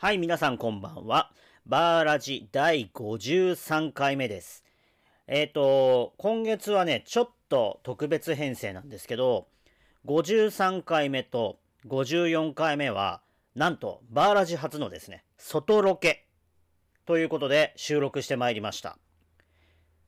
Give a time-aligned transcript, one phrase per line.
[0.00, 1.32] はい、皆さんこんばんは。
[1.66, 4.62] バーラジ第53回目です。
[5.26, 9.48] えっ、と、今月はね、ちょっと特別編成なんですけど、
[10.06, 11.58] 53回目と
[11.88, 13.22] 54回目は、
[13.56, 16.28] なんと、バーラジ初のですね、外ロケ
[17.04, 18.98] ということで収録してまいりました。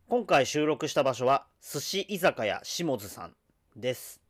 [0.08, 3.34] 今回収録した場所は、寿司居酒屋下津さん
[3.74, 4.20] です。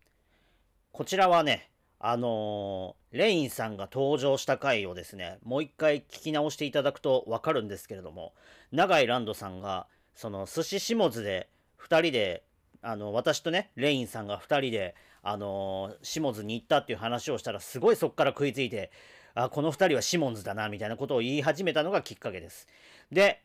[0.91, 1.69] こちらはね、
[2.03, 8.33] あのーレインさんが登場した回をですね、もう一回聞き直していただくとわかるんですけれども、
[8.71, 12.45] 永井ランドさんが、その寿司下津で2人で、
[12.83, 18.93] あの、私とね、レインさんが2人で、あのー下津に行ったっていう話をしたら、すごいそこから食いついて、
[19.35, 22.69] あ、この2人はシモンズだな、みたいなことを言い始めたのがきっかけです。
[23.11, 23.43] で、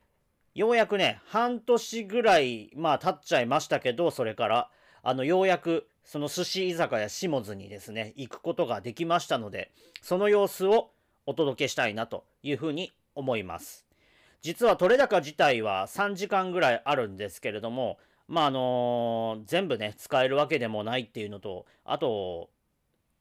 [0.54, 4.70] ようやくね、半年ぐらい、まあ、経っちゃいましたけど、それから、
[5.04, 9.72] あの、ようやく、その寿司居酒屋下津にですね、行くことができましたので、
[10.02, 10.91] その様子を
[11.26, 13.85] お届けしたいなというふうに思います。
[14.41, 22.49] 実は取れ高自体は3時間ぐらいあるんですけれども、まあ、あの全部ね、使えるわけでもないっていうのと、あと、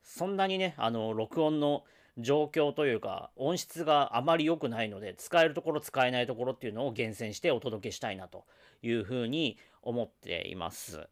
[0.03, 1.84] そんなにね、あの、録音の
[2.19, 8.45] 状況というか、音質があまり良くないので、使えるところ、使えないところっていうのを厳選してお届けしたいなと
[8.83, 11.08] いうふうに思っています。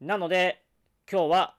[0.00, 0.62] なので、
[1.10, 1.54] 今日は、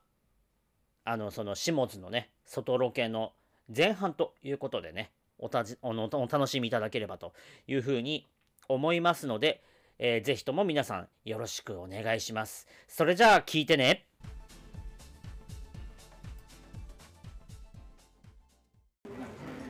[1.06, 3.34] あの、その、下津のね、外ロケの
[3.76, 7.34] 前半ということでね、おたじおのお楽しみいただければと
[7.68, 8.28] いうふうに
[8.68, 9.62] 思いますので、
[10.00, 12.68] えーぜひとも皆さんよろしくお願いします。
[12.88, 14.06] それじゃあ聞いてね。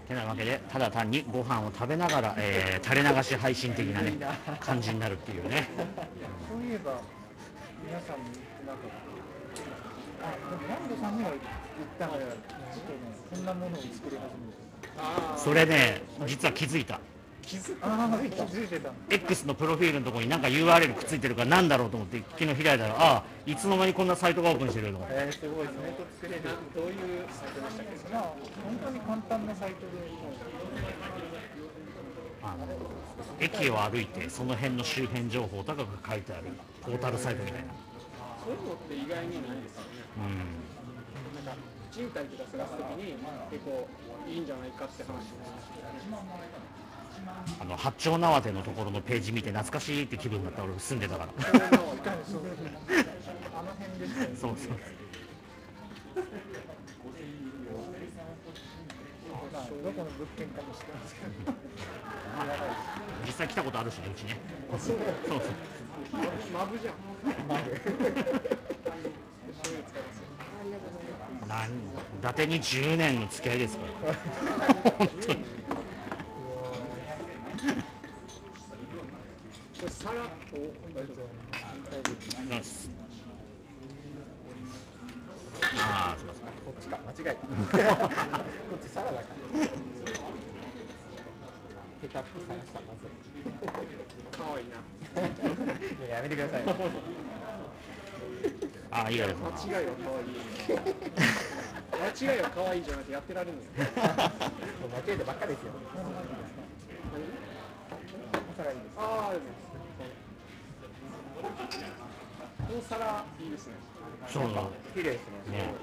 [0.08, 4.14] てなわけで、ただ単にご飯を食べながら、えー垂れ流し配信的なね、
[4.60, 5.68] 感じになるっていうね。
[6.50, 7.02] そういえば、
[7.86, 8.24] 皆さんに
[8.68, 8.84] なんか、
[10.24, 11.42] あ、でもランドさんには言っ
[12.00, 12.64] たのよ、っとね、
[13.34, 14.64] こんなものを作り始めて。
[15.38, 17.00] それね、実は気づいた。
[17.42, 18.92] 気づああ、気づいてた。
[19.10, 25.96] X のプロフィールのところになんか URL くっついてるからなんだろうと思って昨日開いたらああいつの間にこんなサイトがオープンしてるのえー、すごいですね。
[26.22, 26.42] 作れる。
[26.74, 28.14] どういうサイトでしたっけ？
[28.14, 29.86] まあ、本当に簡単なサイトで、
[32.44, 32.68] あの
[33.40, 36.44] 駅を歩いてその辺の周辺情報とかが書いてある
[36.82, 37.68] ポータルサイトみたいな
[38.44, 40.04] そういうのって意外にないですよね。
[40.20, 40.64] うん
[41.44, 43.16] なんか賃貸とか探すときに
[43.52, 43.88] 結構
[44.28, 45.30] いいんじゃないかって話をし
[46.10, 46.32] まし
[47.58, 51.34] たあの八丁縄手のところのページ見て懐かしいって気分になった俺住んでたから。
[54.36, 54.72] そうそう。
[59.54, 61.54] まあ、どこの物件かも知ってますけど。
[63.26, 64.38] 実際来たことあるしねうちね。
[64.72, 65.40] そうそう
[66.54, 66.94] マブじゃん。
[71.48, 71.72] なん伊
[72.22, 73.94] 達に10年の付き合いですから
[74.92, 75.40] 本当に
[79.82, 79.88] こ
[88.80, 89.14] っち、サラダ
[92.88, 93.02] まず。
[94.32, 94.76] かわいいな。
[96.06, 96.64] いややめてください。
[98.92, 100.28] ああいいやです間違いはかわいい。
[101.94, 103.86] 間違いはかわいいじゃなくてやってられるんですよ。
[103.98, 104.22] 間違
[105.08, 105.72] えてばっかですよ。
[108.54, 108.90] お皿いいです。
[108.98, 109.34] ああ、
[112.68, 113.74] この皿いいですね。
[114.28, 114.64] そうだ
[114.94, 115.58] 綺麗ですね。
[115.58, 115.74] ね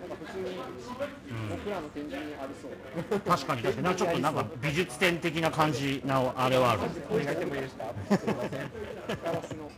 [0.00, 0.58] なんか普通に
[1.50, 3.20] 僕らの展示にありそう。
[3.20, 7.84] 確かにちょっとなんか美術展的な感じなあれはあるお願いしてもいいですか。
[8.16, 8.50] すみません。
[9.24, 9.70] ガラスの。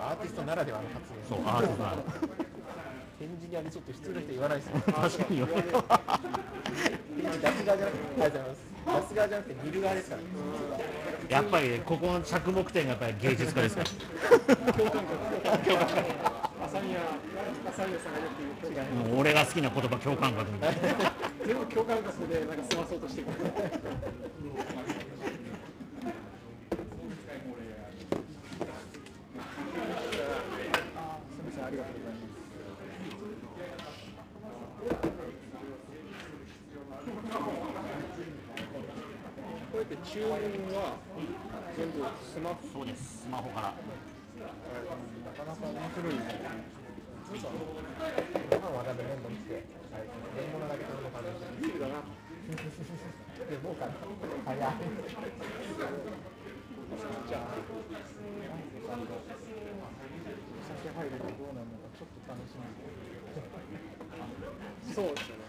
[0.00, 1.38] アーティストならではの発言。
[1.38, 1.94] そうアートな
[3.18, 4.80] 展示にありそうって普通の人言わないですよ。
[4.80, 5.10] 確かに
[7.40, 8.70] 出す側じゃなくて、ありがとうございます。
[9.02, 10.22] 出す側じゃなくて見る側ですから。
[11.36, 15.68] やっぱりここの着目点がやっぱり芸術家ですから 共感覚。
[15.68, 16.78] 共感も
[19.16, 20.78] う俺が好きな言葉共感覚みたいな
[21.44, 23.36] 全部共感覚でなんか済まそうとしてくる。
[31.62, 32.30] ありがとうございます。
[39.70, 40.96] こうやって注文は
[41.76, 43.74] 全部スマホそうですスマホから
[44.40, 44.48] な
[45.36, 46.48] かなか面白いですね。
[47.30, 49.54] ご飯は多分どんどん来て、
[49.92, 51.52] はい、練り物だけ頼む感じです。
[51.62, 52.00] ビールだな。
[52.00, 53.92] でもうかな。
[54.44, 54.74] 早い。
[57.28, 57.76] じゃあ、お
[60.66, 62.64] 酒入るとどうななのかちょっと楽しみ
[64.92, 65.46] そうですよね。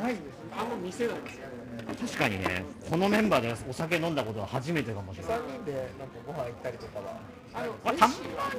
[0.00, 0.35] ないです
[0.82, 1.56] 見せないですよね。
[2.00, 5.38] 確かにねこのメンバーでお酒飲んだことは初めてかもしれない。
[5.38, 7.20] 3人でなんかご飯行ったりとかは。
[7.54, 8.12] あのまあ、たま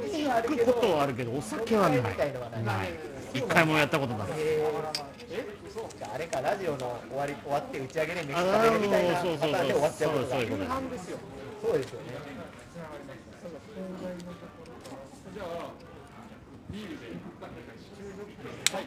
[0.07, 2.01] に行くことはあるけどお酒はない。
[2.01, 2.15] ない。
[2.15, 2.25] な
[2.85, 2.89] い。
[3.33, 4.27] 一回もやったことない。
[4.39, 9.51] えー、そうかあれかラジオの終わり終わって打ち上げで飯食べるみたいなパタそうそうそう。
[9.51, 10.49] ーンで終わっちゃうことがそう
[10.89, 11.17] ですよ。
[11.61, 12.07] そうですよね。
[15.35, 15.69] じゃあ
[16.71, 17.05] ビールで。
[18.73, 18.83] はい。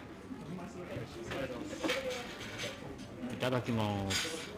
[3.29, 4.50] いただきます。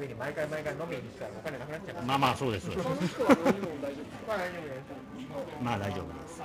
[0.00, 2.68] に毎回毎回飲みに来たらお金なくなっちゃいまあまあそうです。
[5.62, 6.40] まあ大丈夫です。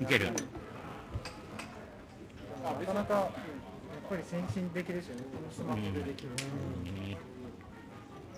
[0.00, 0.30] いける
[2.62, 3.30] なかなかやっ
[4.08, 5.22] ぱり先進的ですよね。
[5.52, 6.32] スマホでできる、う
[6.88, 7.16] ん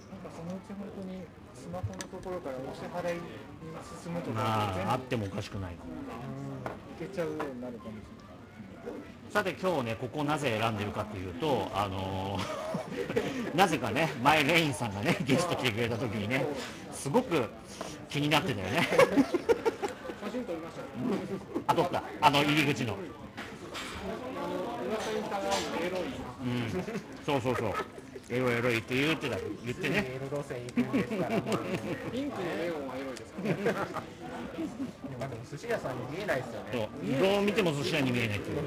[0.07, 1.23] なんかそのうち本当に
[1.55, 3.21] スマホのところからお支払いに
[4.03, 5.77] 進むとかまああってもおかしくないい
[6.99, 8.26] けちゃうようになるかもし
[9.31, 12.47] さて今日ねここなぜ選んでるかというとあのー
[13.57, 16.47] なぜかね前レインさんがねゲスト来てくれた時にね
[16.93, 17.45] すごく
[18.09, 18.89] 気になってたよね。
[20.25, 20.81] 写真撮りました。
[20.87, 20.87] よ。
[21.67, 22.03] あ撮った。
[22.21, 22.97] あの入り口の。
[26.43, 26.83] うん。
[27.25, 27.75] そうそうそう。
[28.29, 29.37] エロエロいって言ってた。
[29.65, 30.19] 言ってね。
[32.13, 33.53] ピンクのネオンはエロいで
[35.27, 36.89] も寿司屋さんに見えないですよそね
[37.19, 37.23] う。
[37.23, 38.59] どう見ても寿司屋に見えないっていう。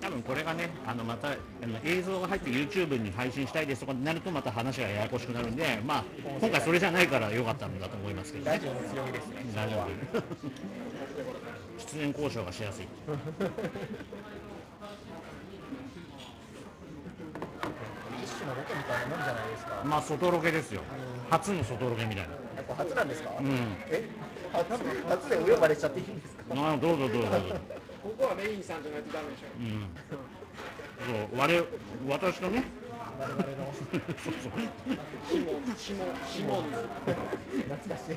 [0.00, 6.04] 多分これがねあのまたあの映像が入って YouTube に配信したいですとかになるとまた話がややこしくなるんでまあ
[6.40, 8.52] 今回それじゃないから良かったんだと思いますけどね。
[8.52, 9.86] ラジオの強みですね大丈夫
[11.96, 12.84] 出演交渉がしやすい。
[12.84, 12.88] 一
[18.38, 19.82] 種のロケみたいなもんじゃないですか。
[19.84, 20.82] まあ外ロケですよ。
[21.30, 23.46] 初の外ロケみたいな初なんですか、うん
[23.88, 24.08] え？
[24.52, 24.66] 初
[25.08, 26.54] 初でお呼ばれしちゃっていいんですか？
[26.54, 27.56] まあどうぞどうぞどうぞ
[28.02, 29.46] ここはレインさんじゃないとダメでしょ。
[29.58, 29.86] うん
[31.04, 31.64] そう我
[32.08, 32.64] 私とね
[33.18, 34.52] 我々のそうそう
[35.28, 36.78] シモン、シモン、シモンズ。
[37.62, 38.16] 懐かしい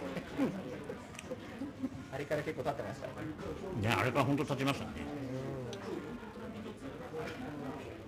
[2.14, 3.14] あれから結構経ってましたね
[3.82, 4.92] ねあれから本当立ちましたね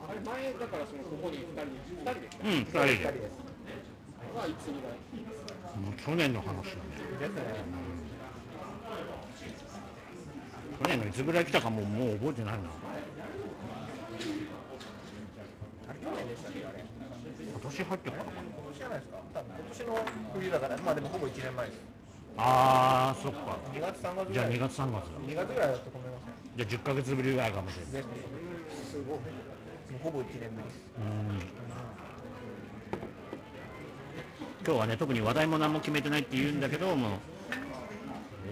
[0.07, 2.47] あれ前だからそのここに二人二人で来た。
[2.47, 3.31] うん二人二で人です
[4.35, 4.89] まあいつにだ。
[5.79, 6.99] もう去年の話だね。
[7.19, 7.41] ですね
[10.81, 12.69] 去年のいつぐらい来たかももう覚えてないな。
[15.89, 16.85] あれ去年でしたっけあれ
[17.51, 18.41] 今年入ってからかな。
[18.41, 19.99] 今年じゃないですか今年の
[20.33, 21.79] 冬だからまあでもほぼ1年前です。
[22.37, 23.57] あーそっか。
[23.73, 25.19] 2月3月ぐじゃあらい2月3月だ。
[25.27, 26.25] 2月ぐらいだったと思います。
[26.25, 27.91] ねじゃあ10ヶ月ぶりぐらいかもしれない。
[27.91, 28.13] ですね。
[28.91, 29.19] すごい。
[29.19, 30.79] もうほぼ1年ぶりです。
[30.99, 31.39] うん
[34.69, 37.09] 今日はね特に話題も何も決めてないって言うんだけどもう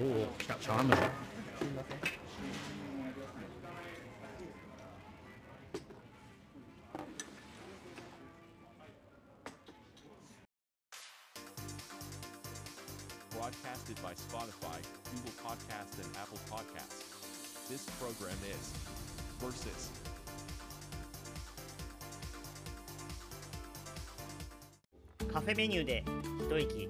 [0.01, 1.03] おお来た茶碗蒸しす
[1.61, 2.16] みません
[25.57, 26.05] メニューで
[26.47, 26.87] 一息。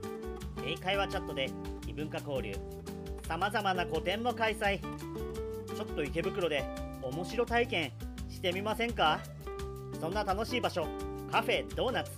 [0.66, 1.50] 英会話チャットで
[1.88, 2.54] 異文化交流。
[3.26, 4.82] さまざまな個展も開催。
[4.82, 6.66] ちょっと池袋で
[7.02, 7.94] 面白体験
[8.30, 9.22] してみませんか？
[10.02, 10.86] そんな楽しい場所
[11.32, 12.12] カフェドーナツ。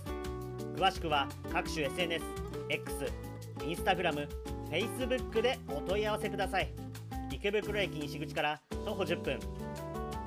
[0.74, 2.24] 詳しくは各種 SNS、
[2.68, 3.06] X、
[3.58, 4.26] Instagram、
[4.72, 6.72] Facebook でお問い合わせください。
[7.30, 9.38] 池袋駅西口から徒歩10分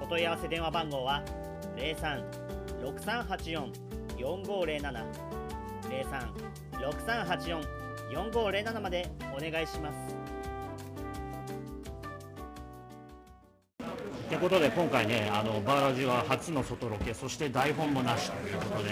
[0.02, 1.22] お問い合わせ電話番号は
[4.18, 5.33] 03-6384-4507
[8.12, 10.24] 03-6384-4507までお願いします。
[14.34, 18.90] ということで今回ねあのバーラジは初の外ロケそして台本もなしということで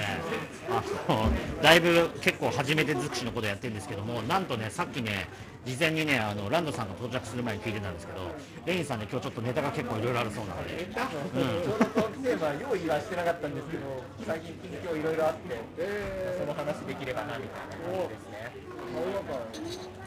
[0.69, 1.31] あの
[1.63, 5.27] だいぶ結構初めて尽くしのことやってるんですけどもなんとねさっきね
[5.65, 8.19] 事前にねあのランドさんが到着する前に聞いてたんですけど
[8.67, 18.51] レインさんね今日ちょっとネタが結構いろいろあるそうなので、うどトークテーマ用意はしてなかったんですけど最近近況いろいろあってえその話できればなみたいな感じですね。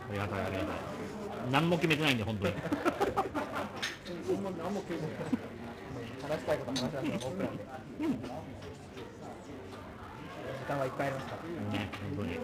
[0.08, 0.68] ありがたいありがたい。
[1.50, 2.54] 何も決めてないんで本当に。
[2.54, 2.62] 何
[4.74, 5.12] も決めてない。
[6.22, 7.48] 話したいこと話しながら僕ら。
[7.48, 8.06] で
[10.54, 11.38] 時間はいっぱいありますから
[11.78, 12.38] ね本当に。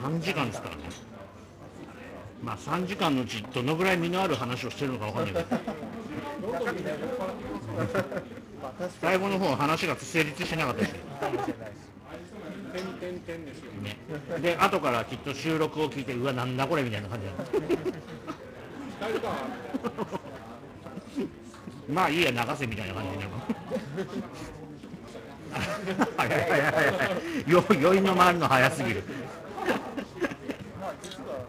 [0.00, 0.32] 三時間。
[0.32, 0.82] 3時間ですからね。
[2.42, 5.46] まあ3時間のうちどのぐらい身のある話をしてるのかわかんないけど
[8.62, 10.98] まあ最後の方話が成立してなかったしか
[11.30, 11.74] もしれないし
[12.72, 13.72] 点点点ですよ。
[13.82, 13.96] ね。
[14.40, 17.38] で後からきっと収録を聞いてうわなんだこれみたいな感じなる
[19.00, 19.28] 帰るか
[21.92, 23.30] まあいいや流せみたいな感じになる
[26.16, 26.72] 早い早い早い。
[26.72, 26.90] 早
[27.48, 29.02] いよ余韻の回るの早すぎる。
[30.78, 31.46] まあ実は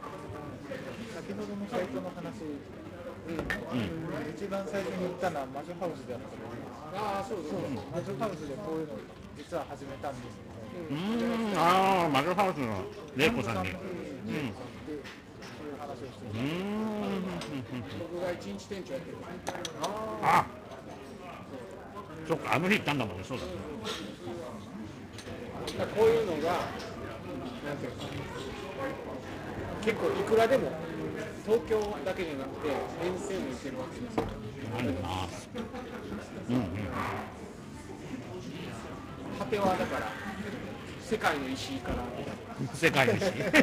[1.16, 3.40] 先ほどのサイトの話、うん
[4.36, 7.70] 一番最初に行ったのは魔女ハウスであったのでああそうそうそう。
[7.92, 8.94] 魔女ハウスでこういうの
[9.38, 11.58] 実は始めたんですけど、うーん。
[11.58, 12.84] ああマグハウスの
[13.16, 13.72] 玲子さんに。
[13.72, 13.74] う
[15.80, 17.24] 話をしてうーん。
[18.00, 19.18] 僕が一日店長やってる
[20.24, 20.46] あ
[22.28, 23.24] そっかあの日行ったんだもんね。
[23.24, 23.52] そうだね。
[25.96, 26.54] こういうのが
[27.66, 28.06] なんていうか
[29.84, 30.72] 結構いくらでも
[31.46, 32.70] 東京だけじゃなくて
[33.04, 34.24] 遠征も行けるわけですよ
[34.70, 34.86] なん。
[34.86, 35.28] だな
[36.50, 36.56] うん。
[36.56, 36.64] うん。
[39.40, 40.12] 果てはだから
[41.02, 42.04] 世界の石井から
[42.74, 43.56] 世界の石世界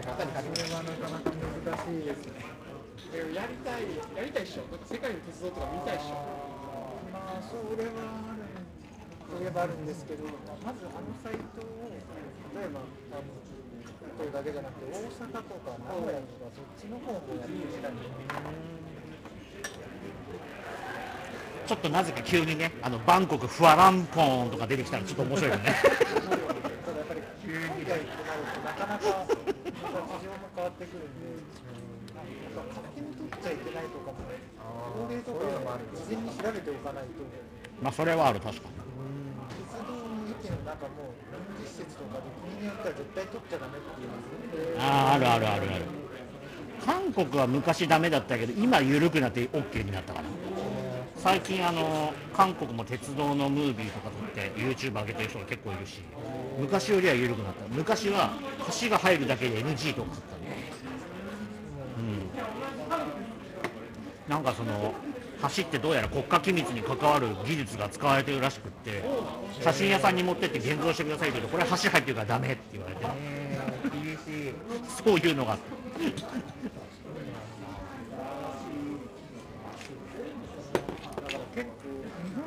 [0.00, 2.32] の方にかけてそれはなかなか難しいですね
[3.36, 3.84] やりたい
[4.16, 4.80] やりたいっしょなん。
[4.80, 6.16] か世界の鉄道とか見たいっしょ
[7.12, 7.92] まあそれは
[8.32, 8.42] ある
[9.36, 9.84] といえばあるん。
[9.86, 11.92] ですけど、まあまずあのサイトを
[12.56, 12.80] 例えば
[13.12, 13.28] あの
[14.16, 17.92] これだけじゃなくて大阪とか名古屋とかそっちの方もやってみたい
[21.72, 25.72] ちょっとなぜか急にねあのバンコクフワランポーンとか出てきたらちょっと面白いよね。
[25.72, 25.88] た
[26.92, 27.56] だやっぱり海
[27.88, 28.12] 外って
[28.60, 29.40] なかなか事
[30.20, 31.32] 情も変わってくるんで、
[32.12, 32.28] なん
[32.60, 34.20] か勝手に取っちゃいけないとかも
[35.00, 37.24] 法令とか事前に調べておかないと。
[37.80, 38.76] まあそれはある確かに。
[39.64, 45.88] 鉄道の駅の中も軍事施設とかで国によっては絶対取っちゃダメっていうあーあるあるあるある。
[46.84, 50.28] 韓国は昔ダメだったけど今緩くなって OK になったから
[51.22, 56.02] 最近あの韓国も鉄道のムービーとか撮って YouTube 上げてる人が結構いるし
[56.58, 57.64] 昔よりは緩くなった。
[57.68, 58.32] 昔は
[58.82, 60.72] 橋が入るだけで NG とかあったね
[64.26, 64.32] うん。
[64.32, 64.94] なんかその
[65.42, 69.04] 橋ってどうやら国家機密に関わる技術が使われてるらしくって
[69.60, 73.02] 写真屋さんに持ってって現像してくださいって言うとこれ橋入ってるからダメって言われて。
[75.04, 75.56] そういうのが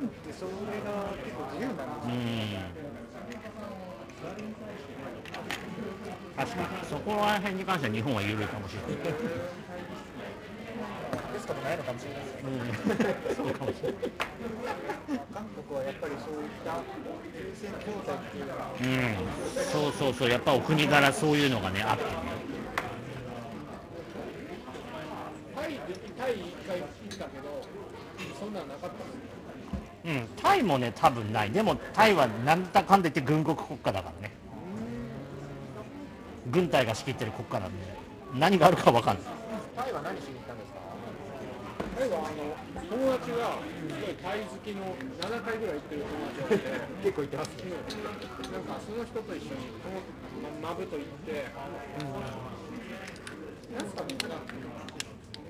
[0.06, 0.52] ってそれ
[0.86, 1.84] が結構自由な。
[1.86, 2.86] んですようん。
[6.36, 6.68] 確かに。
[6.90, 9.14] そこら辺に関しては日本は緩いかもしれない。
[11.36, 14.02] ですかもないのかもしれないですねそうかもしれない。
[15.34, 16.82] 韓国はやっぱりそういった
[17.38, 19.62] 優先教材っていうのはうん。
[19.72, 20.30] そうそうそう。
[20.30, 22.10] やっぱお国柄そういうのがねあってね。
[25.56, 25.80] タイ
[26.18, 27.62] タイ一回行ったけど
[28.40, 29.35] そんなんなかったんですよ
[30.06, 31.52] うんタイもね多分ない。
[31.52, 34.32] でもタイはなんだかんだ言って軍国国家だからね。
[36.52, 37.86] 軍隊が仕切ってる国家なんで
[38.36, 39.24] 何があるか分かんない。
[39.76, 40.80] タイは何しに行ったんですか？
[42.00, 42.54] 例えばあの
[42.86, 44.94] 友達がすごいタイ好きの
[45.26, 46.70] 7回ぐらい行ってる友達がいて
[47.10, 47.64] 結構行ってますね。
[48.54, 49.74] なんかその人と一緒に
[50.62, 51.50] マブと行って、
[53.74, 54.54] なんすかね、なんか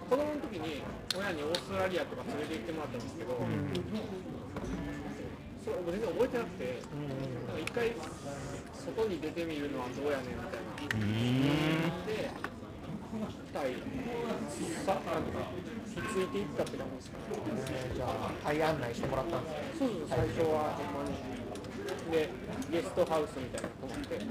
[0.09, 0.83] 子供の時に
[1.17, 3.33] 親にオーストラリアとか連れて行ってもらったんですけど、
[5.65, 6.77] それ全然覚えてなくて、
[7.49, 7.91] なんか一回
[8.85, 12.05] 外に出てみるのはどうやねんみたいな。
[12.05, 12.29] で、
[13.49, 13.81] タイ、
[14.85, 15.41] さなんか、
[15.89, 17.23] ひっついていったって感じですかね。
[17.73, 21.17] えーじゃあタイ案内してもらったんですねそうそう、最初はほんまに。
[22.11, 22.29] で、
[22.69, 24.21] ゲストハウスみたいなの泊まって、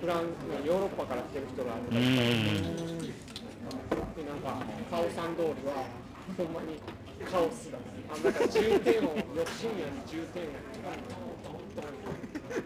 [0.00, 0.28] フラン
[0.66, 3.07] ヨーロッパから来てる人がうーんで、なん
[4.40, 5.84] か、カオさん通りは、
[6.36, 6.78] ほんまに
[7.30, 7.78] カオスだ。
[8.10, 9.22] あなんか重点を、よ
[9.58, 10.46] 深夜に重点を、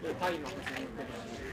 [0.01, 1.43] でタイマー普通に売ってるし。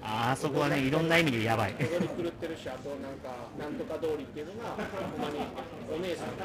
[0.00, 3.28] あそこはねいろんな意味でやばい踊り狂ってるし、あとなんか、
[3.58, 4.76] なんとか通りっていうのが、ほ
[5.18, 5.40] んまに
[5.94, 6.44] お姉さんが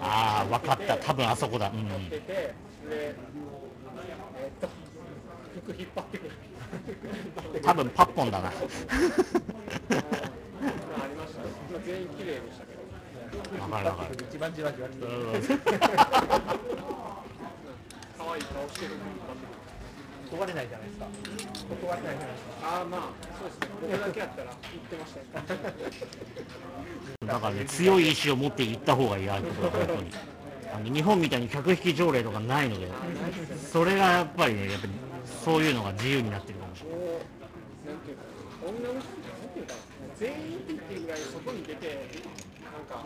[0.00, 2.54] ああ分かった多分あそこだうん乗ってて、で、
[2.90, 4.68] えーっと、
[5.64, 6.30] 服引っ張ってくる。
[7.62, 8.54] 多分パッポンだな まあ
[11.04, 11.48] ありましたね。
[11.72, 12.86] まあ、全員綺麗でしたけど、
[13.58, 15.10] 分かる分かる一番じわじわ来てる
[18.16, 18.92] 可愛い顔してる。
[20.30, 21.06] 断れないじゃないですか
[21.82, 23.00] 断れないじゃないですかああ、まあ、
[23.36, 23.66] そうですね。
[23.82, 25.26] 僕だけやったら言ってましたよ。
[27.26, 30.10] だからね強い意志を持って行った方がいいああいうところは本当に
[30.72, 32.88] あの日本みたいに客引き条例とかないので
[33.72, 34.92] それがやっぱりねやっぱり
[35.44, 37.00] そういうのが自由になってるかもしれない、
[38.62, 39.74] 女の人なんて、
[40.18, 40.49] 全員
[41.70, 41.86] 出て、
[42.64, 43.04] なんか、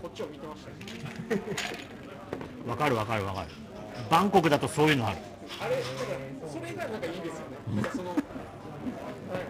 [0.00, 1.40] こっちを見てましたよ。
[2.68, 3.48] わかるわかるわかる。
[4.10, 5.18] バンコクだとそういうのある。
[5.60, 5.88] あれ、だか
[6.44, 7.74] ら、それがなんかいいですよね。
[7.74, 8.14] なんかその、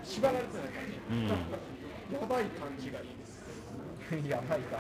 [0.03, 0.99] 縛られてない感じ。
[1.11, 1.29] うん。
[2.15, 4.29] やばばい感じがいいです。
[4.29, 4.79] やばいか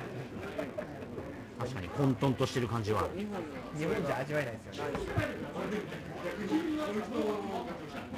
[1.58, 4.90] 確かに混沌としてる感じは日本に日本じゃ味わえないですよね。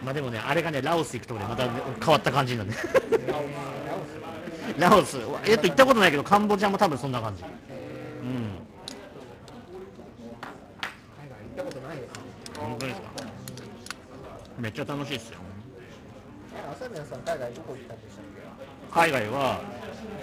[0.04, 2.86] まあでもねあれがねラオス行くとねまた変わった感じなんでラオス
[4.78, 7.42] ラオスえっと行ったことないけどカンボジアも多分そんな感じ。
[7.42, 7.48] うん。
[7.48, 7.50] 行
[11.54, 12.10] ったことないです
[12.58, 13.08] 本当ですか？
[14.58, 15.38] めっちゃ楽しいですよ。
[16.72, 18.24] 朝宮さん海外どこ行ったんでしたっ
[19.04, 19.60] 海外は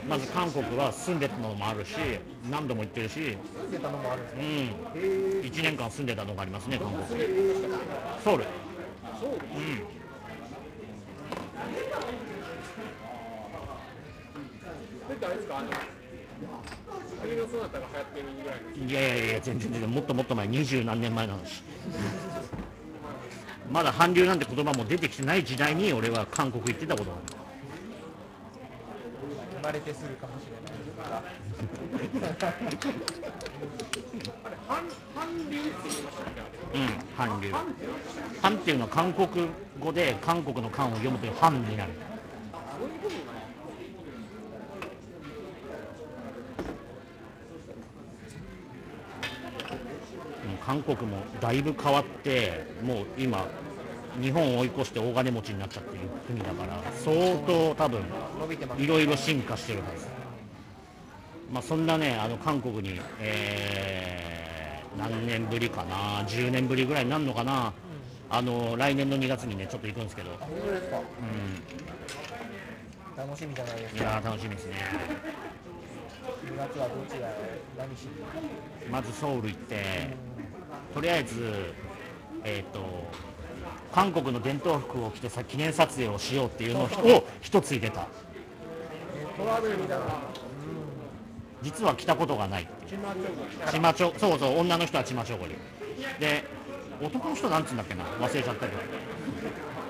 [0.10, 1.96] まず韓国は住んでたのもあるし
[2.50, 4.42] 何度も行ってるし住んでたのもあるんですうん。
[4.42, 4.46] へ
[4.96, 7.06] え1年間住んでたのがありますね韓国。
[8.24, 8.44] ソウル。
[8.44, 8.50] うう
[15.14, 15.58] れってあれですか？
[15.60, 15.70] あの
[17.22, 18.56] 旅のそなたが流行ってるぐら
[18.90, 21.64] いやいやいや全然全然もっともっと前二十何年前の話。
[23.72, 27.26] まだ韓流なんて言葉も出てきてない時代に俺は韓国行ってたことがある。
[29.62, 30.74] 生まれてするかもしれない
[34.44, 34.84] あれ韓
[35.16, 35.60] 韓流。
[35.60, 36.44] って言いましたっけあ
[36.74, 37.52] れうん韓流。
[38.42, 39.48] 韓っていうのは韓国
[39.80, 41.92] 語で韓国の韓を読むという韓になる。
[42.78, 43.23] そういうことなのうん
[50.66, 53.46] 韓国もだいぶ変わってもう今
[54.22, 58.02] 日本を追い越して大金持ちになっちゃってる国だから相当多分
[58.78, 60.08] いろいろ進化してるはず。
[61.52, 64.64] まあそんなねあの韓国に、えー
[64.98, 67.74] 何年ぶりかな10年ぶりぐらいになるのかな、
[68.30, 71.04] あの来年の2月にねちょっと行くんですけど、本当ですかう
[73.18, 74.76] 楽しみじゃないですん、いかやー楽しみですね。
[76.46, 77.60] 2月はどちらへ？
[77.78, 78.90] 何しに？
[78.90, 80.16] まずソウル行って
[80.94, 81.74] とりあえず
[82.44, 82.80] えっ、と
[83.94, 86.88] 韓国の伝統服を着てさ記念撮影をしようっていうのをを
[87.42, 88.08] 一つ入れた。
[89.38, 90.06] トラベルみたいな。
[91.62, 92.64] 実は着たことがない。
[92.64, 93.02] っていう
[93.72, 95.56] チマチョそうそう女の人はチマチョゴリ
[96.20, 96.44] で
[97.02, 98.04] 男の人なんつうんだっけな？
[98.20, 98.82] 忘れちゃったけど。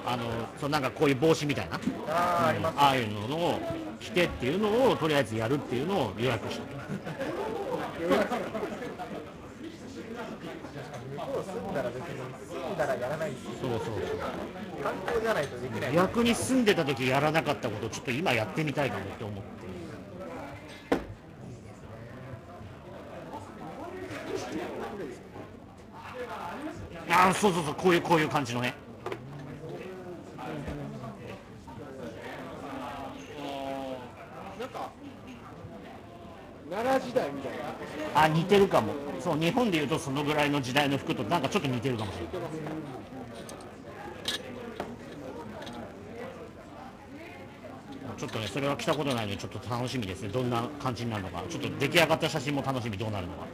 [0.06, 0.24] あの
[0.60, 1.80] そうなんかこういう帽子みたいな。
[2.10, 3.60] ああありますああいうのを
[4.00, 6.64] 着てっていうのをとりあえずやるっていうのを予約した。
[6.66, 8.16] 向
[15.06, 15.94] 観光じゃないとできない。
[15.94, 19.44] 逆に住んでた時やらなかったことをちょっと今やってみたいかもって思って。
[27.10, 28.74] ああそうそうそうこういうこういう感じのね。
[34.60, 34.90] なんか
[36.70, 38.24] 奈良時代みたいな。
[38.24, 38.94] あ似てるかも。
[39.20, 42.34] そう日本でいうとそのぐらいの時代の服となんかちょっと似てるかもしれない
[48.24, 50.30] ちょっとねそれは着たことないのでちょっと楽しみですね。
[50.30, 51.44] どんな感じになるのか。
[51.50, 53.46] ちょっと出来上がった写真も楽しみどうなるのか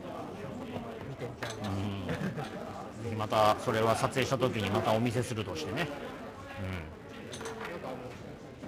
[3.12, 3.18] うん。
[3.18, 5.88] またそれは撮影した時にまたお見せするとしてね。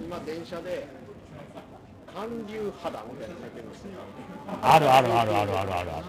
[0.00, 0.04] なん。
[0.04, 0.88] 今電車で
[2.12, 3.90] 韓流肌みたいなの書いてるんですよ。
[4.60, 6.06] あるあるあるあるあるあるある。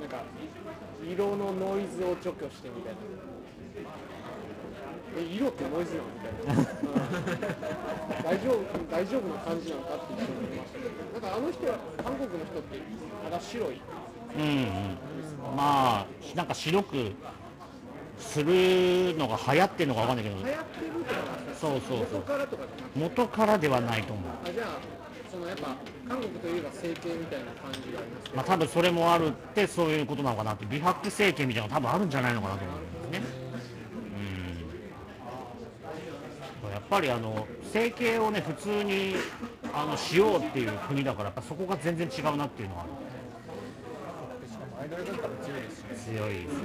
[0.00, 0.24] なんか
[1.08, 2.98] 色のノイズを除去してみたいな。
[2.98, 3.27] え
[5.20, 6.62] 色ってノイズなのみたいな。
[8.22, 10.24] 大丈夫大丈夫な感じなのかって思い
[10.56, 10.78] ました。
[10.78, 12.78] けどなんかあの人は韓国の人って
[13.24, 13.80] 肌白い。
[14.36, 15.56] うんうん。
[15.56, 17.12] まあなんか白く
[18.18, 20.36] するのが流行ってるのかわかんないけど。
[20.36, 21.20] 流行ってるとか
[21.58, 22.20] そうそうそう。
[22.20, 24.24] 元からとか元からではないと思う。
[24.44, 24.66] あじゃあ
[25.30, 25.76] そのやっぱ
[26.08, 30.64] 韓国といえば整形みたいな感じがありますまあ多分それもあるってそういうことなのかなって。
[30.66, 32.76] 美白整形みたいなの多分あるんじゃないのかなと思う
[36.88, 39.14] ぱりあの整形をね普通に
[39.72, 42.86] あのしようっていう国だからそこが全然違うなっていうのはあ
[44.40, 44.48] る。
[44.48, 46.18] しかもアイドル文化も強いですしね。
[46.18, 46.58] 強いですよ。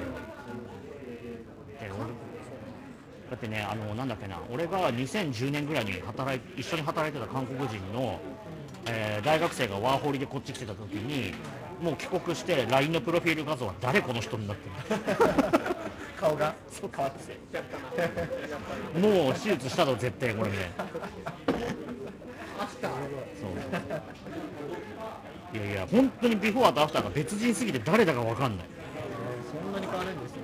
[1.81, 1.93] で俺
[3.29, 8.19] だってねあのなんだっけな俺が2010年ぐらいに働い一緒に働いてた韓国人の、
[8.85, 11.33] えー大学生がワーホリでこっち来てた時に
[11.81, 14.69] もう帰国して LINE のプロフィール画像は誰この人になって
[16.19, 16.55] 顔が？
[16.81, 20.85] る変わってもう手術したぞ絶対これみたいな
[22.81, 23.47] そ
[25.55, 25.57] う。
[25.57, 28.67] いやいや本当にビフォーとアフターが別人すぎて誰だか分かんない。
[29.51, 30.41] そんなに変わるんですね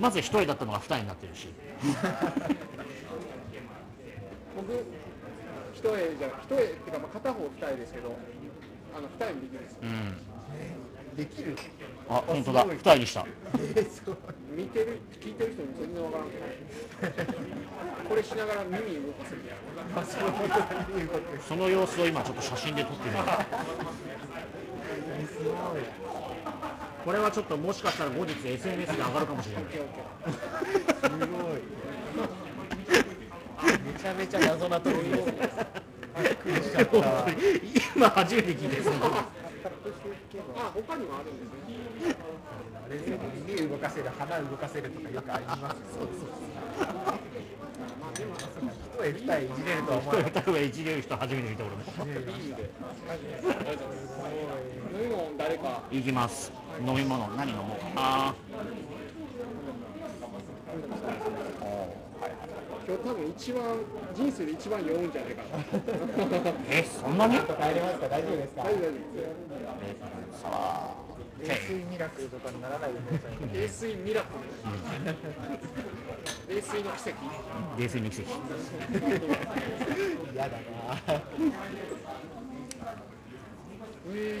[0.00, 1.48] まず一重だったのが二重になってるし。
[4.56, 4.84] 僕
[5.82, 8.14] 一重じゃ一重っていうかまあ片方二重ですけど
[8.94, 9.78] あの二重もできるんですよ。
[9.82, 10.14] うん。
[11.16, 11.56] できる。
[12.08, 12.64] ああ本当だ。
[12.64, 13.26] 二重にした。
[14.54, 16.30] 見てる聞いてる人に全然わからん。
[16.30, 17.34] けど
[18.08, 19.56] これしながら耳動かせるや
[20.04, 20.28] そう
[21.00, 21.08] い
[21.48, 23.18] その様子を今ちょっと写真で撮ってみる
[25.26, 25.54] すごい。
[27.04, 29.64] これはちょっともしかしたら後日 SNS で上がるかもしれない。
[29.64, 29.78] す
[31.08, 31.62] ごい。
[33.62, 35.32] めちゃめちゃ謎な特技です
[37.94, 39.30] 今初めて聞いてそのあ
[40.74, 42.16] 他にもあるんですね
[42.84, 46.08] あれですよね耳動かせる鼻動かせるとかよくありますねそう。
[46.08, 46.18] そう。
[46.18, 46.28] そう。
[48.00, 51.82] まあでも一重二重いじれるとは思わなかった多分一流人初めて見た俺も
[54.92, 56.52] 飲み物誰かいきます
[56.84, 57.94] 飲み物何飲もう。
[57.94, 58.34] かな
[62.86, 63.62] 今日多分一番
[64.14, 65.58] 人生で一番酔うんじゃないかな。
[66.68, 67.34] えそんなに？
[67.34, 67.46] 帰れ
[67.80, 68.08] ますか？
[68.08, 68.62] 大丈夫ですか？
[68.64, 68.90] 大丈夫
[70.42, 70.94] さあ。
[71.42, 74.26] 冷水ミラクルとかにならないでくださいね冷水ミラク
[76.48, 76.54] ル。
[76.54, 77.18] 冷水の奇跡
[77.78, 78.30] 冷静に奇跡
[80.32, 80.58] 嫌だな。
[84.14, 84.38] え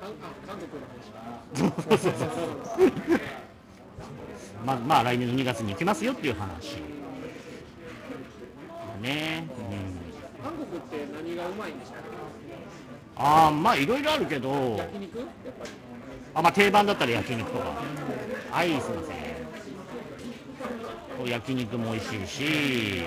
[0.00, 0.96] 韓あ韓国の話。
[1.54, 2.88] そうそうそうそう
[4.64, 6.76] まあまあ来年の2月に行きますよっていう話。
[9.00, 9.46] ね。
[9.48, 10.44] うん。
[10.44, 12.02] 韓国って何がうまいんでしたっ
[13.18, 14.50] ああまあいろいろあるけど。
[14.76, 15.26] 焼肉やっ
[15.58, 15.70] ぱり
[16.34, 17.64] あまあ定番だったら焼肉とか。
[18.50, 19.12] はいすいませ
[21.24, 21.28] ん。
[21.28, 23.02] 焼肉も美味しいし。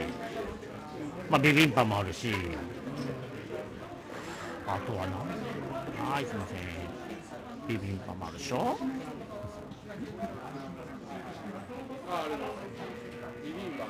[1.29, 2.33] まあビビンパもあるし。
[4.67, 6.57] あとは何はいすいません。
[7.67, 8.79] ビビンパもあるでしょ。
[12.10, 12.38] ああるの
[13.43, 13.86] ビビンバ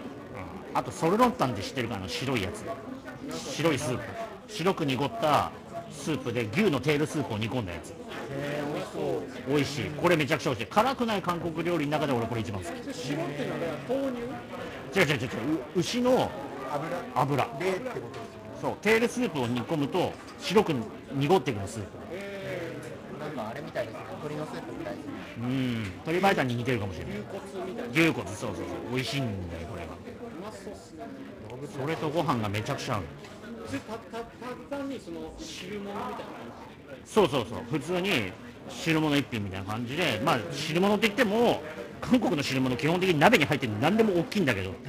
[0.73, 2.65] あとソルロンタンって知ってるかな白いやつ
[3.55, 4.03] 白いスープ
[4.47, 5.51] 白く濁った
[5.91, 7.93] スープで牛のテールスープを煮込んだやつ
[8.31, 15.27] えー、美味しそう美味しいこれめちゃくちゃ美味しい辛くない韓国料理の中で俺これ一番好き白っていうのは豆乳違う違う違う違う
[15.75, 16.31] う牛の
[16.71, 17.99] 油油冷ってことで
[18.57, 20.73] すそうテールスープを煮込むと白く
[21.13, 21.87] 濁ってくるスープ。
[23.19, 25.83] なんかあれみたいですね鶏のスープみたいですねうん。
[26.05, 27.13] 鶏白湯に似てるかもしれない。
[27.15, 27.91] 牛骨みたいな。
[27.91, 28.65] 牛骨そうそうそう。
[28.93, 29.97] 美味しいんだよこれがう
[30.43, 31.03] まそうっすね
[31.81, 33.03] それとご飯がめちゃくちゃ合う。
[33.67, 36.25] それたたにその汁物みたいな
[37.05, 37.59] そうそうそう。
[37.71, 38.31] 普通に
[38.69, 41.61] 汁物一品みたいな感じでまあ汁物って言っても
[42.01, 44.73] 韓国の汁物基本的に鍋に入ってるの何でも大きいんだけど。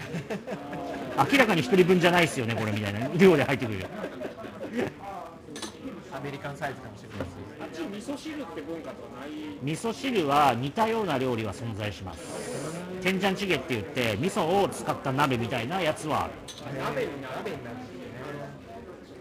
[1.33, 3.87] 明らかに一人分じゃないですよねこれみたいな量で入ってくるよ
[6.21, 7.31] アメリカンサイズかもしれないです。
[7.63, 9.31] あっち味噌汁って文化とかない？
[9.63, 12.21] 味噌汁は似たような料理は存在します。
[13.01, 16.33] 天ジャンチゲって言って味噌を使った鍋みたいなやつはある。
[16.77, 18.01] 鍋に鍋になるんですね。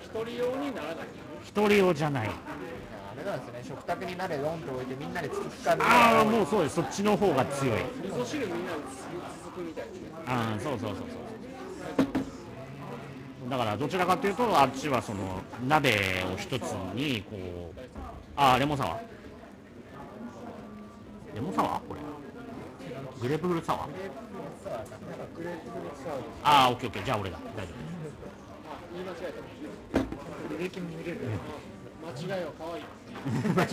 [0.03, 1.07] 一人用にならない。
[1.41, 2.27] 一人用じゃない。
[2.27, 2.31] あ
[3.17, 6.75] れなんですよね食卓に鍋ドンと置いてみんなでつつかみああもうそうです。
[6.75, 7.79] そっちの方が強い。
[8.03, 8.79] 味噌汁みんなで
[9.41, 11.18] 続くみたいですねああそうそうそうそう
[13.49, 17.79] だからどちらかというとあっちはその鍋を一つにこう
[18.35, 18.97] ああレモンサワー。
[21.35, 21.79] レモンサワー？
[21.87, 21.99] これ。
[23.21, 23.81] グレープフルーツサワー？
[26.43, 27.05] ああオッケーオッケー。
[27.05, 27.37] じゃあ俺だ。
[27.57, 27.75] 大丈あ
[28.93, 29.39] 言い間違えた
[30.55, 31.17] 履歴も見れる
[32.27, 32.83] 間違いは可愛い。
[33.49, 33.63] 夫 間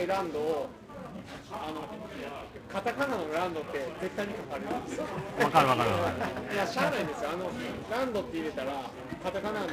[0.00, 0.68] 違い ランドを
[1.52, 1.82] あの
[2.72, 5.04] カタカナのランドって絶対に書かれるんですよ。
[5.44, 6.54] わかるわかるわかる。
[6.54, 7.30] いやしゃあないんですよ。
[7.30, 7.50] あの
[7.90, 8.72] ランドって入れたら
[9.22, 9.70] カタカナのあ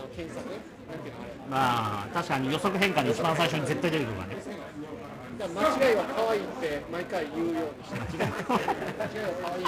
[0.00, 4.36] の検索なんていうのあれまあ確かに予測変換で一番最初に絶対出てくるからね。
[5.38, 8.34] だから間違いは可愛いって毎回言うようにして間違いは
[9.44, 9.64] 可愛い。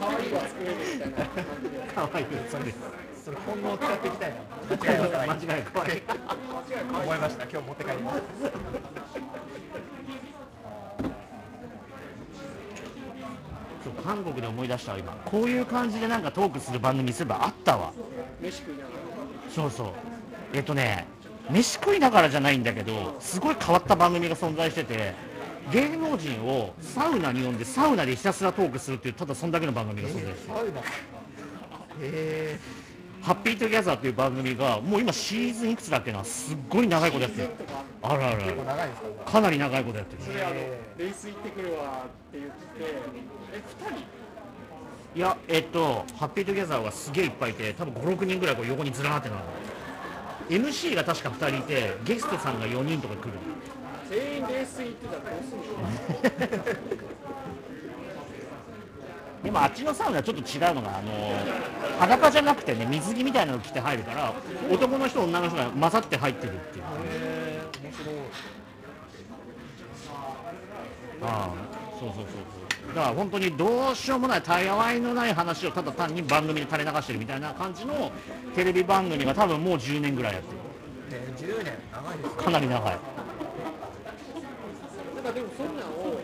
[0.00, 0.70] 可愛いは作れ。
[0.72, 2.74] るみたいな感じでかわいいそれ
[3.24, 4.36] それ今後使っていきたいな。
[4.76, 5.36] 間違いわからない。
[5.36, 6.02] 間違い怖い。
[7.04, 7.44] 思いました。
[7.44, 8.20] 今日持って帰ります
[13.84, 15.12] そう韓国で思い出したわ今。
[15.26, 17.92] こういう感じでなんかトークする番組すればあったわ。
[18.40, 18.88] 飯食いながら
[19.54, 19.88] そうそう。
[20.54, 21.06] えっとね
[21.50, 25.12] 飯食いながらじゃないんだけどすごい変わった番組が存在してて
[25.70, 30.34] 芸能人をサウナに呼んでサウナでひたすらトークするっていうただそんだけの番組が存在してる。
[32.00, 32.58] へえ
[33.24, 36.22] ハッピートゥギャザーっていう番組がもう今シーズンいくつだっけな？
[36.22, 37.48] すっごい長いことやってる。
[38.02, 40.22] あらあらかかなり長いことやってる。
[40.22, 42.52] それあのレース行ってくるわって言って
[43.54, 44.04] え二人？
[45.16, 49.42] いやえっとハッピートゥギャザーはすげえいっぱいいて多分56人ぐらいこう横にずらーってなる。
[50.50, 53.30] MC が確か2人いてゲストさんが4人とか来る。
[54.10, 57.08] 全員レース行ってたらどうするの？
[59.44, 61.10] でもあっちのサウナはちょっと違うのがあの
[62.00, 64.32] 裸じゃなくてね水着みたいなの着て入るから
[64.72, 66.84] 男の人女の人が混ざって入ってるっていう。
[66.84, 68.14] へえ面白い
[71.22, 71.50] ああ
[72.00, 72.94] そうそうそうそう。
[72.94, 78.10] だから本当にどうしようもないたやわいのない話をただ単に番組で垂れ流してるみたいな感じの
[78.54, 80.58] テレビ番組が多分もう10年ぐらいやってる。
[81.12, 81.74] えー10年。
[81.92, 82.42] 長いですね。
[82.44, 82.82] かなり長い。
[85.14, 86.20] なんかでもそんなんを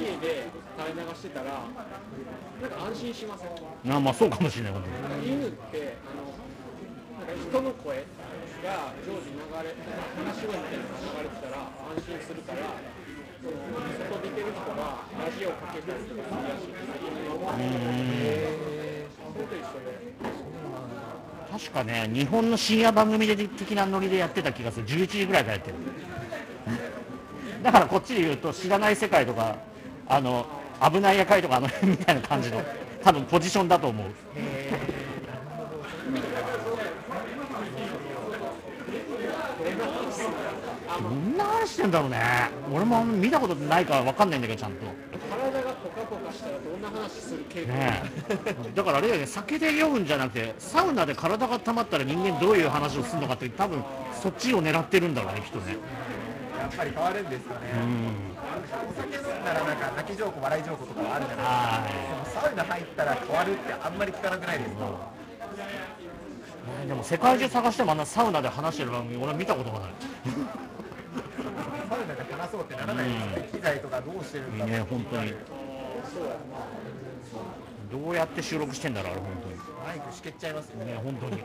[0.00, 0.46] 家で
[0.82, 3.50] 垂れ流してたらなんか安心しません
[3.94, 4.88] あまあそうかもしれない本当
[5.22, 5.28] に。
[5.32, 6.26] 犬ってあの
[7.22, 8.02] なんか人の声
[8.66, 9.78] が常時流れ
[10.18, 12.58] 話し声みたいなのが流れてたら安心するから
[13.42, 17.38] 外出てる人がラジオかけたりとかするらしいんですよ。
[19.32, 20.12] それと一緒で
[21.50, 24.86] 確かね日本の深夜番組で的なノリでやってた気がする。
[24.86, 25.76] 11時ぐらいからやってる。
[27.62, 29.56] だからこっちで言うと知らない世界とか
[30.08, 30.46] あの
[30.80, 32.62] 危ない夜会とかあの辺みたいな感じの
[33.02, 34.06] 多分ポジションだと思う。
[41.02, 42.20] どんな話してんだろうね。
[42.72, 44.86] 俺も見たことないから分かんないんだけどちゃんと。
[45.30, 48.72] 体がポカポカしたらどんな話する傾向ねえ。
[48.74, 53.82] だからあれだよね酒で酔うんじゃなくてサウナで体が溜まったら人間どういう話をするのかって多分
[54.22, 55.72] そっちを狙ってるんだろうねきっとね。
[55.72, 55.76] や
[56.72, 57.68] っぱり変わるんですよね、
[58.88, 65.12] お酒飲んだらなんか泣き情報笑い情報とかはあるじゃないはですかサウナ入ったら変わるってあんまり聞かなくないですか
[66.84, 69.90] いでも世界中探してもあんなサウナで話してる番組俺は見たことがない
[71.88, 75.34] サウナで話そうってならないですよね、機材とかどうしてるんだろう、ね本当に
[77.92, 79.32] どうやって収録してんだろうあれ本
[79.84, 81.42] マイクしけっちゃいますねね本当に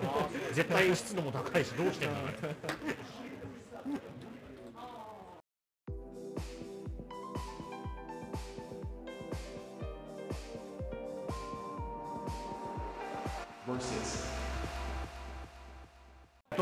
[0.53, 2.55] 絶対湿度も高いしどうしてんだろう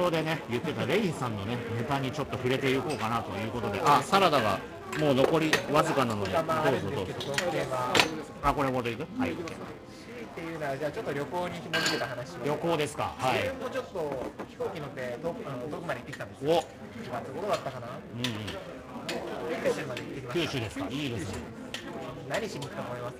[0.05, 3.81] 冒頭でね言ってたレインさんのねネタにちょっと触れていこうかなということで。
[3.83, 4.59] あサラダが
[4.99, 6.51] もう残りわずかなのでどうぞ
[6.95, 7.13] どうぞ。
[8.43, 9.05] あこれもでいく？
[9.19, 9.31] はい。
[9.31, 9.35] っ
[10.35, 13.15] ていうのは、じゃあちょっと旅行に紐付けた話します旅行ですか？
[13.17, 13.39] はい。
[13.39, 16.49] 自分もちょっと飛行機乗って遠くあの遠くまで行ってきたんですお。
[16.49, 16.63] よ。
[17.03, 17.87] 9月頃だったかな。
[17.87, 18.45] うんうん。
[19.63, 20.45] 九州まで行ってきました。
[20.45, 20.85] 九州ですか？
[20.91, 21.37] いいですね。
[22.29, 23.15] 何しに行くと思います？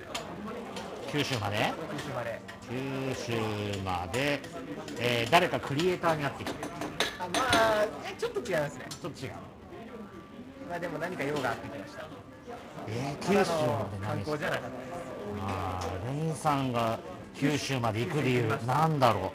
[1.15, 1.55] 九州まで。
[1.93, 2.41] 九州まで。
[2.67, 3.31] 九州
[3.85, 4.41] まで、
[4.99, 6.57] えー誰かクリエイターになってきて
[7.19, 8.85] あ、まあ、えちょっと違いますね。
[8.89, 9.31] ちょっと違う。
[10.69, 12.05] まあでも何か用があってきました。
[12.89, 14.95] えー、九州まで何観光じゃなかったです。
[15.39, 16.99] あーレインさんが
[17.33, 19.31] 九州まで行く理由なんだろ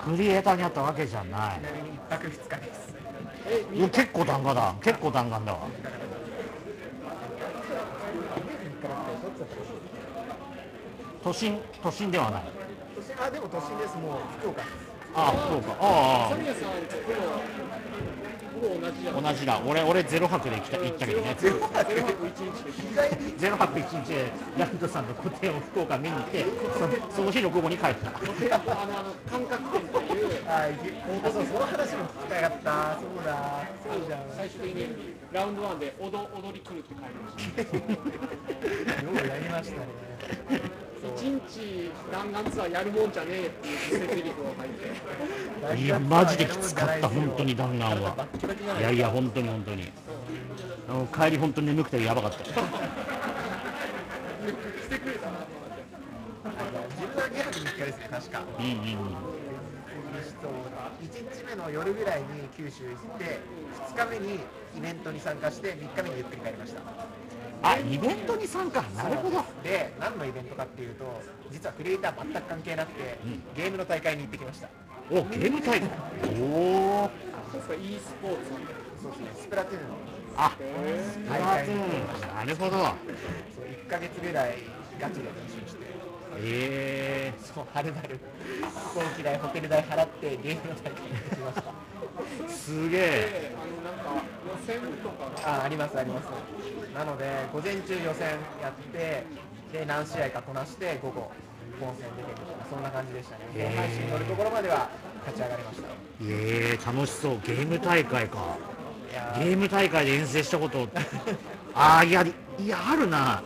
[0.00, 0.02] う。
[0.02, 1.60] クリエイターになったわけじゃない。
[1.60, 2.94] ちなみに一泊二日です。
[3.72, 4.74] いや結構弾丸だ。
[4.82, 5.68] 結構弾丸だわ
[11.22, 12.42] 都心都心ではない
[12.96, 13.96] 都心あ、でも都心です。
[13.96, 14.90] もう福岡です。
[15.12, 16.78] ああそうかああサミヤさんほ
[18.60, 21.92] ぼほぼ同じじゃん同じだ俺俺ゼロ泊で来た行ったけどねゼロ泊
[23.36, 26.44] ゼロ泊一日でライトさんの個展を福岡見に行って
[27.10, 30.92] そ その日の午後に帰ったあのあの感覚店っていうあ、いけ
[31.26, 32.98] あそうその話も聞きたかった。
[33.00, 33.66] そうだ。
[33.82, 34.20] そうじゃん。
[34.36, 37.66] 最終的にラウンドワンで踊踊り来るって書いてまし
[38.86, 40.89] た ようやりましたね。
[41.02, 44.68] 一日弾丸ツアーやるもんじゃねえっていう実践セリフを書い
[45.74, 45.82] て。
[45.82, 48.26] いやマジできつかった本当に弾丸は。
[48.78, 49.90] いいやいや本当に本当に。
[50.88, 52.44] あの帰り本当に眠くてやばかった。
[52.44, 52.52] し
[54.88, 55.46] てくれたな
[56.96, 58.42] 自分は2泊3日ですね、確か。
[58.58, 58.76] うんうんうん。
[61.00, 63.40] 1日目の夜ぐらいに九州行って、
[63.94, 64.40] 2日目に
[64.76, 66.82] イベントに参加して、3日目にゆっくり帰りました。
[67.62, 68.82] あイベントに参加。
[68.96, 69.44] なるほど。
[69.62, 71.04] で、何のイベントかっていうと、
[71.50, 73.18] 実はクリエイター全く関係なくて、
[73.56, 74.68] ゲームの大会に行ってきました。
[75.10, 75.88] おゲーム大会。
[76.40, 77.10] おお
[77.52, 78.50] そうか e スポーツ。
[79.02, 79.88] そうですね、スプラトゥーン。
[79.88, 79.94] の
[80.36, 82.36] あスプラトゥーン。
[82.36, 82.70] なるほど。
[82.70, 84.58] そう1ヶ月ぐらい
[85.00, 85.84] ガチで練習して、
[86.38, 88.20] えそう、はるばる。
[88.94, 91.62] 飛行機代、ホテル代払ってゲームの大会に行ってきました。
[92.46, 93.00] ー、すげえ。
[93.00, 94.22] であのなんか
[95.44, 96.26] あありますあります。
[96.94, 98.28] なので午前中予選
[98.62, 99.24] やって
[99.72, 101.30] で何試合かこなして午後
[101.80, 103.44] 本戦出てるとかそんな感じでしたね。
[103.54, 103.70] へー。
[103.70, 104.88] で配信乗るところまでは
[105.26, 105.88] 勝ち上がりました。
[106.22, 107.40] えー、楽しそう。
[107.44, 108.56] ゲーム大会か。
[109.38, 110.86] ゲーム大会で遠征したこと
[111.74, 113.42] ああいやいやあるな。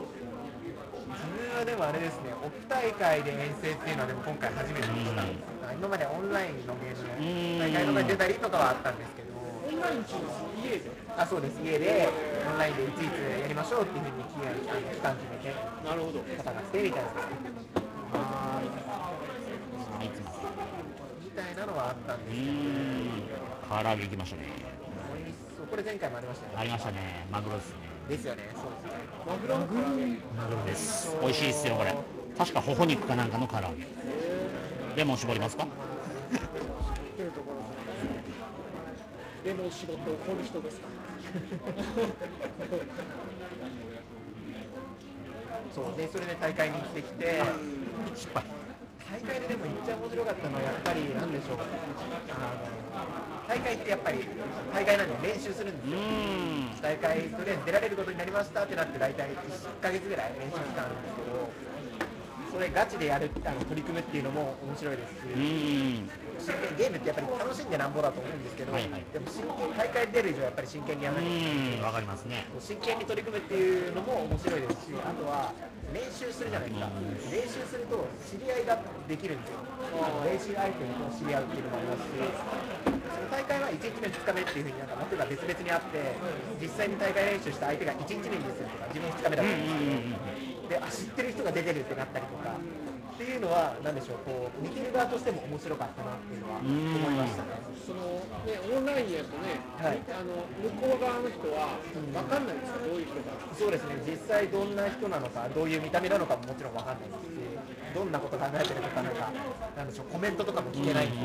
[1.09, 5.24] 自分はでもあれですねオフ大会で遠征っていうのはでも今回初めてでした
[5.72, 10.14] 今までオンラインのゲームの大会とかに出たりとかはあったんですけどオンライン中
[10.62, 11.61] 家であそうです。
[11.62, 12.09] 家で
[12.50, 14.35] オンラインでいついつやりましょうっていうふうに期
[15.00, 15.55] 間決めて
[15.87, 16.18] なるほど。
[16.27, 17.09] 戦ってみたいな
[18.14, 18.64] あい
[21.24, 22.44] みたいなのはあったんうですけ
[23.74, 24.42] ど、唐揚げいきましたね
[25.57, 26.18] そうこれ前回も。
[26.18, 27.77] ありましたよねありましたねマグロですね
[28.09, 31.94] ですよねそうですねマグロマグロです美味しいですよこれ
[32.37, 33.87] 確かほほ肉かなんかの唐揚げ
[34.96, 35.66] レモン絞りますか
[39.44, 40.88] レモン仕事を掘る人ですか？
[45.74, 47.42] そうでそれで大会に行ってきて
[48.14, 48.44] 失敗。
[49.11, 51.66] 大会ででも一番面白かったのはやっぱりなんでしょうあの
[53.46, 54.26] 大会ってやっぱり
[54.72, 55.98] 大会なんで練習するんですよ。
[56.83, 59.35] 大会とりあえず出られることになりましたってなって大体1
[59.83, 61.50] ヶ月ぐらい練習期間あるんですけど
[62.52, 65.18] それガチでやるあの取り組むっていうのも面白いですし
[66.38, 69.03] 真剣ゲームってやっぱり楽しんでなんぼだと思うんですけど、はいはい。
[69.12, 71.55] でも真剣大会出る以上やっぱり真剣にやうらなきゃいけない。
[71.55, 72.47] ーんわかりますね。
[72.59, 75.53] 真剣に取り組むっていうのも面白いですしあとは
[75.92, 76.90] 練習するじゃないですか。
[77.31, 79.62] 練習すると知り合いができるんですよ。
[80.25, 82.18] 練習相手と知り合うっていうのもありますし
[83.14, 85.98] その大会は1日目2日目っていうふうになんか枠が別々にあって
[86.60, 89.84] 実際に大会練習した相手が1日目にですよとか自分2日目だったんですけ
[90.64, 92.56] どであ知ってる人が出てるってなったりとか
[93.14, 97.62] っていうのは何でしょうこう見てる側としても面白かったなっていうのは思いましたね。
[97.87, 100.02] そのねオンラインやとね、はい。
[100.10, 103.38] あの向こう側の人は分かんないんですかどういう人か。
[103.54, 104.02] そうですね。
[104.02, 107.54] 実際どんな人なのかどういう見た目なのかももちろんわかんないですし
[107.94, 109.30] どんなこと考えてるのかなんか
[109.76, 111.16] なんでしょうコメントとかも聞けないんで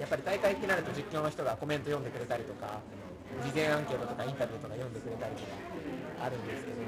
[0.00, 2.80] やっぱり大会ってなると実況の人がコメント読んでくれたりとか
[3.44, 5.52] 事前アンケートとかインタビューとか読んでくれたりとか
[6.24, 6.80] あるんですけど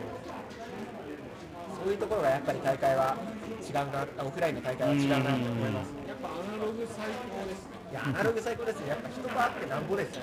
[1.85, 3.17] そういうところがやっぱり大会は
[3.61, 6.09] 違うなオフラインの大会は違うなと思いますね。
[6.09, 7.77] やっぱアナログ最高ですね。
[7.91, 8.89] いやアナログ最高ですね。
[8.89, 10.23] やっぱ人があってなんぼですよ。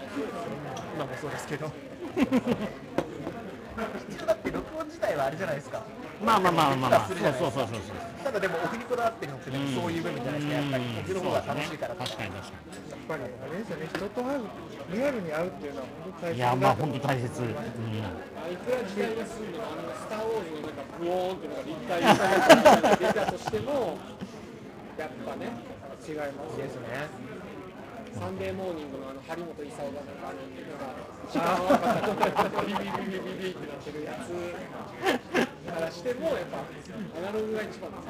[0.95, 1.71] 今もそうですけど。
[4.09, 5.83] 一応だって録音自体はあれじゃないですか。
[6.25, 7.07] まあまあまあまあまあ。
[7.07, 14.43] すそうそうそうそうそうただでもオフにこだわってるのってそういう部分じゃないですかやっぱりオフの方が楽しいからと確かに確かやっぱりあれですよね人と会う
[14.91, 17.63] リアルに会うっていうのは本当大切にいやまあ本当大切、うん、あ
[18.51, 23.97] いくら時代が進んでもあのスター・ウォーズのなんかブオーンっていうのが立体が出たとしても
[24.99, 27.38] やっぱね違いますですね
[28.17, 30.95] サンデーモーニングのあの張本勲がなんかあのなんか
[31.29, 34.31] 時間合わなかったビビビビビビってなってるやつ
[35.71, 36.63] からしてもやっぱ
[37.19, 38.09] アナログが一番です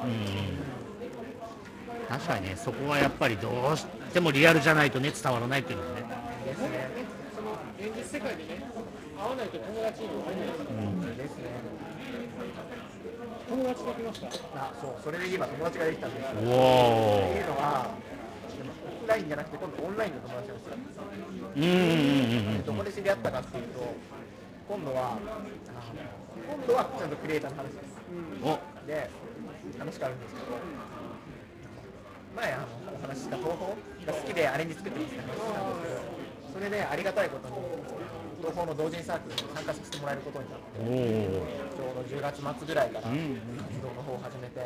[2.08, 6.02] 確かにねそこはやっぱりどうしてもリアルじゃないとね伝わらないっていうのはね
[6.46, 6.88] ですね。
[7.34, 8.62] その現実世界でね
[9.18, 11.44] 会わないと友達にも会えないですね。
[13.48, 16.30] 友達できましたあそうそれで今友達ができたんですよ。
[16.38, 16.52] おってお
[17.36, 17.90] いうのは
[19.10, 21.02] ラインじゃなくて今度オンラインの友達なんですよ
[21.50, 23.82] うんどこで知り合ったかっていうと
[24.70, 25.42] 今度はあの
[26.46, 27.90] 今度はちゃんとクリエイターの話です。
[28.38, 28.86] お。
[28.86, 29.10] で
[29.78, 30.46] 話があるんですけど
[32.36, 37.54] 前あのお話しした東宝が好きでアレンジ作ってるって話したんですけどそれでありがたいことに
[38.38, 44.62] 東宝の同人サークルに参加させてもらえることになってちょうど10月末ぐらいから活動の方を始めて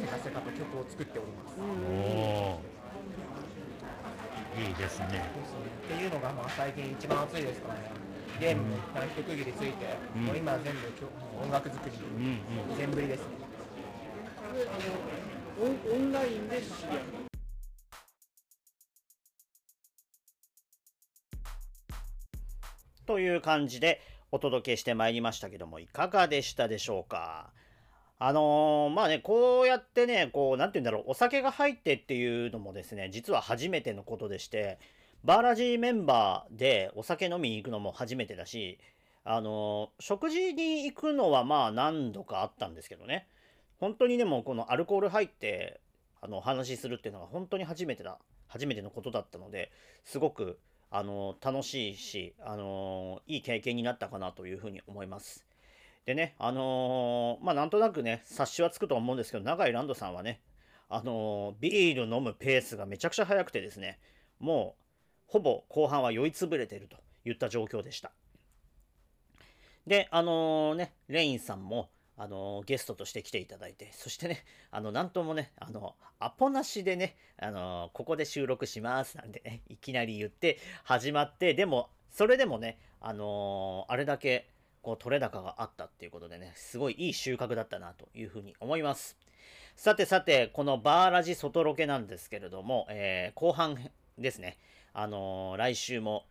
[0.00, 2.56] せかせかと曲を作っております、お
[4.56, 5.06] いいですね。
[5.84, 7.80] っていうのがまあ最近一番熱いですかね。
[8.40, 10.24] ゲームも一旦一区切りついて、うん。
[10.24, 10.80] もう今は全部
[11.42, 12.76] 音楽作りうんうん。
[12.76, 13.26] 全振りですね。
[14.54, 14.72] であ
[15.64, 17.00] のオンオンラインで知り合。
[17.00, 17.32] う
[23.06, 27.52] という感じでお届けしてまいりましたけどもいかがでしたでしょうか？
[28.24, 34.78] あのーまあねこうやってねこう何て言うんだろうお酒が入ってっていうのもですね実は初めてのことでして
[35.24, 38.78] バーラジーメンバーでお酒飲みに行くのも初めてだし
[39.24, 43.26] あのー食事に行くのはまあ何度かあったんですけどね
[43.80, 45.80] 本当にでもこのアルコール入って
[46.20, 49.72] あのお話しするっていうのが本当に初めてだ初めてのことだったので
[50.04, 50.60] すごく
[50.92, 55.44] あの楽しいし、あのいい経験になったかなというふうに思います。
[56.04, 60.40] でね、あのまあなんとなくね、察しはつくと思うんですけど、永井ランドさんはね、
[60.88, 63.98] あのビール飲むペースがめちゃくちゃ速くてですね、
[64.40, 64.82] もう
[65.26, 68.12] ほぼ後半は酔いつぶれているといった状況でした。
[69.86, 84.48] で、あのね、レインさんも、あのゲストとして来ていただいて、そしてね、あの、なんともね、あの、アポなしでね、あのここで収録しますなんてね、いきなり言って始まって、でも、それでもね、あのあれだけ、
[84.82, 89.16] こう、取れ高があったっていうことでね、すごいいい収穫だったなというふうに思います。
[89.76, 93.78] さてさて、このバーラジ外ロケなんですけれども、えー後半
[94.18, 94.58] ですね、
[94.92, 96.26] あの来週も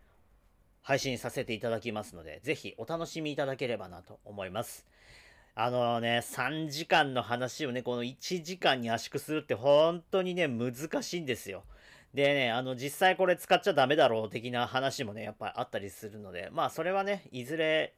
[0.82, 4.86] 配信させていただきますので、ぜひお楽しみいただければなと思います。
[5.54, 10.74] あのね、3時間の話をね、この1時間に圧縮するって本当にね、難
[11.04, 11.64] しいんですよ。
[12.14, 17.94] でね、あの、実際これ使っちゃダメだろう的な話もね、やっぱりあったりするので、まあ、それはね、いずれ、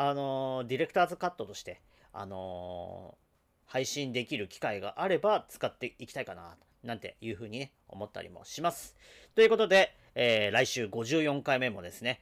[0.00, 1.80] あのディレクターズカットとして、
[2.12, 3.18] あの
[3.66, 8.94] 配信できる機会があれば使っていきたいかな、なんていうふうにね、思ったりもします。
[9.34, 12.20] ということで、えー来週54回目もですね、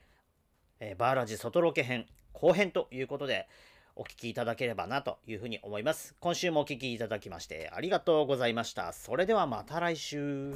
[0.81, 3.47] えーバーラジ外ロケ編後編ということで、
[3.95, 6.15] お聞きいただければなというふうに思います。
[6.19, 8.95] 今週もお聞きいただきましてありがとうございました。
[8.95, 10.55] それではまた来週。